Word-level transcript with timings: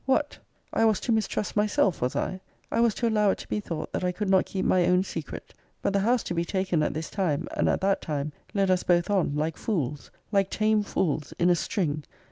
What! 0.07 0.39
I 0.73 0.83
was 0.85 0.99
to 1.01 1.11
mistrust 1.11 1.55
myself, 1.55 2.01
was 2.01 2.15
I? 2.15 2.41
I 2.71 2.79
was 2.79 2.95
to 2.95 3.07
allow 3.07 3.29
it 3.29 3.37
to 3.37 3.47
be 3.47 3.59
thought, 3.59 3.93
that 3.93 4.03
I 4.03 4.11
could 4.11 4.29
>>> 4.29 4.31
not 4.31 4.47
keep 4.47 4.65
my 4.65 4.87
own 4.87 5.03
secret? 5.03 5.53
But 5.83 5.93
the 5.93 5.99
house 5.99 6.23
to 6.23 6.33
be 6.33 6.43
>>> 6.43 6.43
taken 6.43 6.81
at 6.81 6.95
this 6.95 7.11
time, 7.11 7.47
and 7.55 7.69
at 7.69 7.81
that 7.81 8.01
time, 8.01 8.31
led 8.55 8.71
us 8.71 8.81
both 8.81 9.11
on 9.11 9.35
>>> 9.35 9.35
like 9.35 9.57
fools, 9.57 10.09
like 10.31 10.49
tame 10.49 10.81
fools, 10.81 11.35
in 11.37 11.51
a 11.51 11.55
string. 11.55 12.03